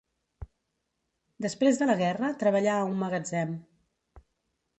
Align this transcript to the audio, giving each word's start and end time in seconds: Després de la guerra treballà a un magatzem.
Després 1.47 1.77
de 1.81 1.87
la 1.91 1.97
guerra 2.01 2.31
treballà 2.45 2.79
a 2.79 2.89
un 2.89 2.97
magatzem. 3.05 3.53